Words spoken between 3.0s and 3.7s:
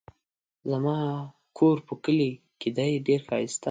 ډېر ښايسته دی